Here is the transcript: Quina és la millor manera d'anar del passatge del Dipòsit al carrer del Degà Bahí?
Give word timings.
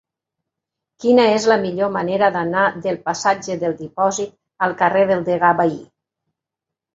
Quina 1.03 1.25
és 1.33 1.43
la 1.51 1.57
millor 1.65 1.91
manera 1.97 2.29
d'anar 2.37 2.63
del 2.85 2.97
passatge 3.09 3.59
del 3.65 3.77
Dipòsit 3.83 4.33
al 4.69 4.75
carrer 4.81 5.05
del 5.13 5.23
Degà 5.29 5.53
Bahí? 5.63 5.79